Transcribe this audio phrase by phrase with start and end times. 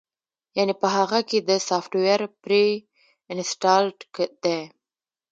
[0.57, 2.65] يعنې پۀ هغۀ کښې دا سافټوېر پري
[3.33, 3.97] انسټالډ
[4.43, 4.57] دے